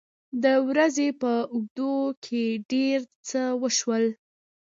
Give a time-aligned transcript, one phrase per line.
[0.43, 1.95] د ورځې په اوږدو
[2.25, 4.03] کې ډېر څه وشول.